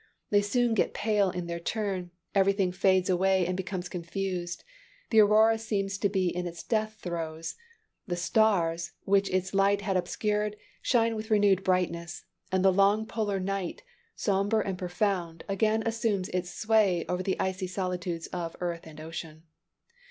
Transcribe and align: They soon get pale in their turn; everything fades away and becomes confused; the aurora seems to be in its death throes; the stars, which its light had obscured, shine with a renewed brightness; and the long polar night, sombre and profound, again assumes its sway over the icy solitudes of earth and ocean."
They 0.31 0.41
soon 0.41 0.73
get 0.73 0.95
pale 0.95 1.29
in 1.29 1.45
their 1.45 1.59
turn; 1.59 2.09
everything 2.33 2.71
fades 2.71 3.07
away 3.07 3.45
and 3.45 3.55
becomes 3.55 3.87
confused; 3.87 4.63
the 5.11 5.19
aurora 5.19 5.59
seems 5.59 5.99
to 5.99 6.09
be 6.09 6.27
in 6.35 6.47
its 6.47 6.63
death 6.63 6.95
throes; 7.03 7.53
the 8.07 8.15
stars, 8.15 8.93
which 9.05 9.29
its 9.29 9.53
light 9.53 9.81
had 9.81 9.95
obscured, 9.97 10.55
shine 10.81 11.15
with 11.15 11.29
a 11.29 11.35
renewed 11.35 11.63
brightness; 11.63 12.23
and 12.51 12.65
the 12.65 12.73
long 12.73 13.05
polar 13.05 13.39
night, 13.39 13.83
sombre 14.15 14.65
and 14.65 14.79
profound, 14.79 15.43
again 15.47 15.83
assumes 15.85 16.29
its 16.29 16.49
sway 16.49 17.05
over 17.07 17.21
the 17.21 17.39
icy 17.39 17.67
solitudes 17.67 18.25
of 18.33 18.55
earth 18.59 18.87
and 18.87 18.99
ocean." 18.99 19.43